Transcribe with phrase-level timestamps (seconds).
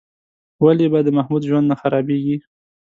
[0.63, 2.35] ولې به د محمود ژوند نه خرابېږي؟